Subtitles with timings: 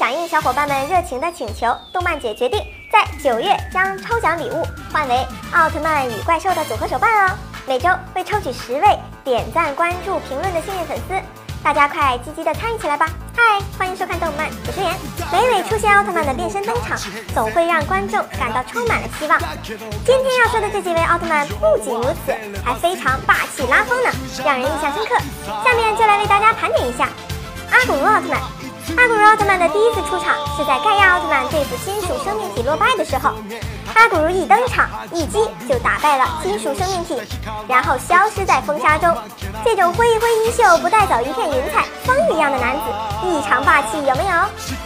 [0.00, 2.58] 响应小伙伴们热情的请求，动漫姐决定
[2.90, 7.36] 在九月将抽奖礼物换为奥特曼与怪兽的组合手办哦。
[7.66, 11.22] 每周会抽取十位点赞、关注、评论的幸运粉丝，
[11.62, 13.10] 大家快积极的参与起来吧！
[13.36, 14.96] 嗨，欢迎收看动漫解说员。
[15.30, 16.96] 每每出现奥特曼的变身登场，
[17.34, 19.38] 总会让观众感到充满了希望。
[19.62, 22.32] 今天要说的这几位奥特曼不仅如此，
[22.64, 24.10] 还非常霸气拉风呢，
[24.46, 25.14] 让人印象深刻。
[25.62, 27.06] 下面就来为大家盘点一下
[27.70, 28.40] 阿古茹奥特曼。
[28.96, 33.30] 阿古茹奥特曼的第一次出场是在盖亚奥特曼对付金属生命体落败的时候，
[33.94, 37.20] 阿古茹一登场，一击就打败了金属生命体，
[37.68, 39.16] 然后消失在风沙中。
[39.64, 42.82] 这种挥一挥衣袖，不带走一片云彩，风一样的男子，
[43.26, 44.32] 异常霸气，有没有？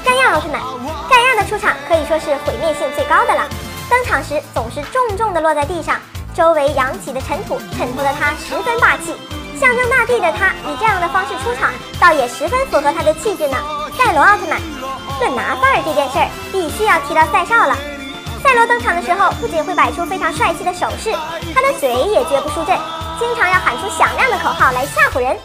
[0.04, 0.60] 盖亚奥特曼，
[1.08, 3.48] 盖亚的出场可以说是毁灭性最高的了，
[3.88, 5.96] 登场时总是重重的落在地上，
[6.34, 9.14] 周围扬起的尘土衬托的他十分霸气。
[9.58, 13.56] 象征大地的他以这样的方式出场，倒也十分符合他的气质呢。
[13.96, 14.60] 赛罗奥特曼，
[15.20, 17.76] 论拿范儿这件事儿，必须要提到赛少了。
[18.42, 21.12] 赛罗登场的时候，不仅会摆出非常帅气的手势，
[21.54, 22.76] 他的嘴也绝不输阵，
[23.18, 25.38] 经常要喊出响亮的口号来吓唬人，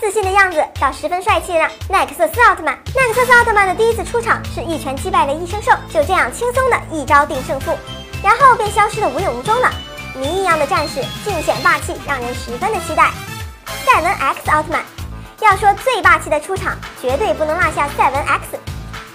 [0.00, 1.68] 自信的样子倒十分帅气呢。
[1.88, 7.76] 奈克瑟斯奥特曼，奈克瑟斯奥特曼的第一次出场是一拳击败了异生兽，就这样轻松的一招定胜负，
[8.22, 9.70] 然后便消失的无影无踪了。
[10.16, 13.12] 谜一样的战士，尽显霸气，让人十分的期待。
[13.84, 14.82] 赛文 X 奥特曼，
[15.40, 18.58] 要说最霸气的出场，绝对不能落下赛文 X。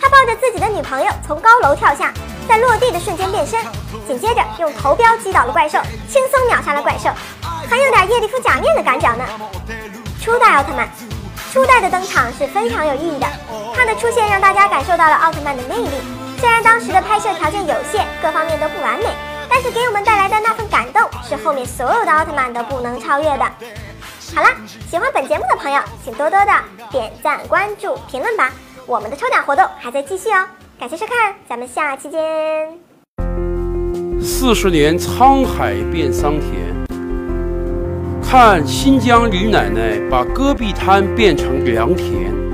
[0.02, 2.12] 他抱着自己的女朋友从高楼跳下，
[2.48, 3.60] 在落地的瞬间变身，
[4.08, 7.10] 紧接着用头镖击倒了怪兽，轻松秒杀了怪兽，
[7.70, 9.26] 还有点叶利夫假面的赶脚呢。
[10.22, 10.90] 初代奥特曼，
[11.54, 13.28] 初代的登场是非常有意义的，
[13.76, 15.90] 他的出现让大家感受到了奥特曼的魅力。
[16.40, 19.06] 虽然当时的拍摄条件有限，各方面都不完美，
[19.50, 23.46] 但是给我们带来的那份感动，是后面所有的奥特曼都不能超越的。
[24.36, 24.50] 好啦，
[24.90, 26.52] 喜欢本节目的朋友，请多多的
[26.92, 28.52] 点赞、关注、评论吧。
[28.86, 30.46] 我们的抽奖活动还在继续哦，
[30.78, 32.20] 感谢收看，咱们下期见。
[34.22, 36.52] 四十年沧海变桑田，
[38.22, 42.45] 看新疆李奶奶把戈壁滩变成良田。